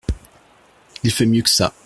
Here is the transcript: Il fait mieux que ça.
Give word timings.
Il 1.03 1.11
fait 1.11 1.27
mieux 1.27 1.43
que 1.43 1.49
ça. 1.51 1.71